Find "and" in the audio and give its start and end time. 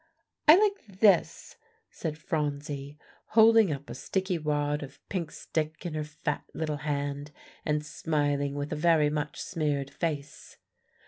7.65-7.85